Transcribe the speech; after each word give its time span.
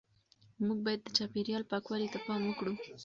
موږ 0.65 0.77
باید 0.85 1.01
د 1.03 1.07
چاپیریال 1.17 1.63
پاکوالي 1.71 2.07
ته 2.13 2.19
پام 2.25 2.41
وکړو. 2.45 2.73